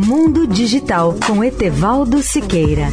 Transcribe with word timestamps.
Mundo 0.00 0.46
Digital 0.46 1.16
com 1.26 1.42
Etevaldo 1.42 2.22
Siqueira. 2.22 2.86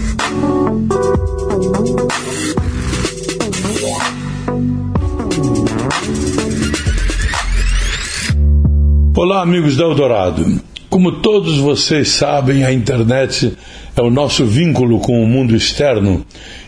Olá, 9.15 9.43
amigos 9.43 9.77
da 9.77 9.83
Eldorado. 9.83 10.59
Como 10.89 11.21
todos 11.21 11.57
vocês 11.57 12.07
sabem, 12.07 12.65
a 12.65 12.73
internet 12.73 13.55
é 13.95 14.01
o 14.01 14.09
nosso 14.09 14.43
vínculo 14.43 14.99
com 14.99 15.23
o 15.23 15.27
mundo 15.27 15.55
externo 15.55 16.25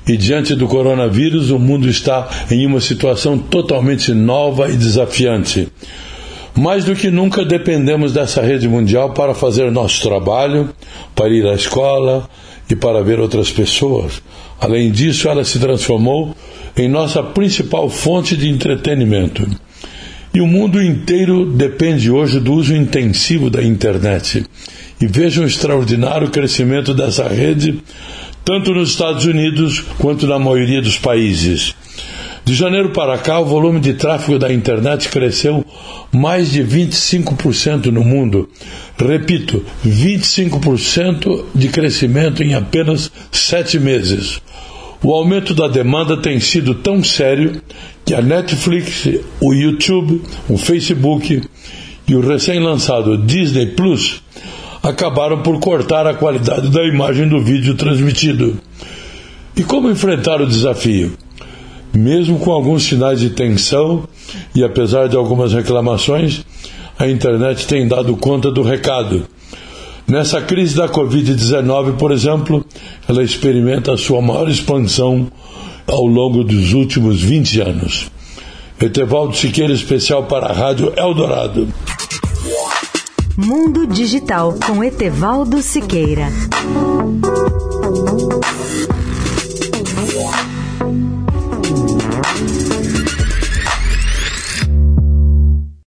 e, 0.08 0.16
diante 0.16 0.54
do 0.54 0.68
coronavírus, 0.68 1.50
o 1.50 1.58
mundo 1.58 1.90
está 1.90 2.30
em 2.52 2.64
uma 2.68 2.80
situação 2.80 3.40
totalmente 3.40 4.14
nova 4.14 4.70
e 4.70 4.78
desafiante. 4.78 5.68
Mais 6.58 6.84
do 6.84 6.96
que 6.96 7.12
nunca 7.12 7.46
dependemos 7.46 8.14
dessa 8.14 8.42
rede 8.42 8.68
mundial 8.68 9.12
para 9.12 9.36
fazer 9.36 9.72
nosso 9.72 10.02
trabalho, 10.02 10.70
para 11.14 11.30
ir 11.30 11.46
à 11.46 11.54
escola 11.54 12.28
e 12.68 12.76
para 12.76 13.04
ver 13.04 13.20
outras 13.20 13.52
pessoas. 13.52 14.24
Além 14.60 14.92
disso, 14.92 15.30
ela 15.30 15.46
se 15.46 15.60
transformou 15.60 16.36
em 16.76 16.88
nossa 16.88 17.22
principal 17.22 17.88
fonte 17.92 18.36
de 18.36 18.50
entretenimento. 18.50 19.48
E 20.34 20.42
o 20.42 20.48
mundo 20.48 20.82
inteiro 20.82 21.46
depende 21.46 22.10
hoje 22.10 22.40
do 22.40 22.54
uso 22.54 22.76
intensivo 22.76 23.52
da 23.52 23.64
internet. 23.64 24.44
E 25.00 25.06
veja 25.06 25.42
o 25.42 25.46
extraordinário 25.46 26.32
crescimento 26.32 26.92
dessa 26.92 27.28
rede, 27.28 27.84
tanto 28.44 28.74
nos 28.74 28.90
Estados 28.90 29.26
Unidos 29.26 29.84
quanto 30.00 30.26
na 30.26 30.40
maioria 30.40 30.82
dos 30.82 30.98
países. 30.98 31.76
De 32.48 32.54
janeiro 32.54 32.92
para 32.92 33.18
cá, 33.18 33.42
o 33.42 33.46
volume 33.46 33.78
de 33.82 33.96
tráfego 33.96 34.40
da 34.40 34.54
internet 34.54 35.10
cresceu 35.10 35.66
mais 36.14 36.50
de 36.50 36.64
25% 36.64 37.88
no 37.88 38.06
mundo. 38.06 38.48
Repito, 38.98 39.66
25% 39.86 41.44
de 41.54 41.68
crescimento 41.68 42.42
em 42.42 42.54
apenas 42.54 43.12
sete 43.34 43.78
meses. 43.78 44.42
O 45.04 45.12
aumento 45.12 45.54
da 45.54 45.68
demanda 45.68 46.16
tem 46.16 46.40
sido 46.40 46.74
tão 46.74 47.04
sério 47.04 47.62
que 48.06 48.14
a 48.14 48.22
Netflix, 48.22 49.10
o 49.42 49.54
YouTube, 49.54 50.22
o 50.48 50.58
Facebook 50.58 51.42
e 52.08 52.16
o 52.16 52.22
recém-lançado 52.22 53.18
Disney 53.18 53.66
Plus 53.66 54.24
acabaram 54.82 55.44
por 55.44 55.60
cortar 55.60 56.08
a 56.08 56.14
qualidade 56.14 56.70
da 56.70 56.86
imagem 56.86 57.28
do 57.28 57.42
vídeo 57.42 57.76
transmitido. 57.76 58.58
E 59.54 59.66
como 59.66 59.92
enfrentar 59.92 60.42
o 60.42 60.48
desafio? 60.48 61.27
Mesmo 61.98 62.38
com 62.38 62.52
alguns 62.52 62.84
sinais 62.84 63.20
de 63.20 63.32
tensão 63.32 64.08
e 64.54 64.64
apesar 64.64 65.10
de 65.10 65.16
algumas 65.16 65.52
reclamações, 65.52 66.46
a 67.00 67.08
internet 67.08 67.66
tem 67.66 67.88
dado 67.88 68.16
conta 68.16 68.52
do 68.52 68.62
recado. 68.62 69.26
Nessa 70.08 70.40
crise 70.40 70.76
da 70.76 70.88
Covid-19, 70.88 71.98
por 71.98 72.12
exemplo, 72.12 72.64
ela 73.10 73.24
experimenta 73.24 73.94
a 73.94 73.98
sua 73.98 74.22
maior 74.22 74.48
expansão 74.48 75.28
ao 75.88 76.06
longo 76.06 76.44
dos 76.44 76.72
últimos 76.74 77.20
20 77.20 77.62
anos. 77.62 78.12
Etevaldo 78.80 79.36
Siqueira, 79.36 79.74
especial 79.74 80.26
para 80.26 80.46
a 80.46 80.54
Rádio 80.54 80.94
Eldorado. 80.96 81.68
Mundo 83.36 83.88
Digital 83.88 84.54
com 84.68 84.84
Etevaldo 84.84 85.64
Siqueira. 85.64 86.28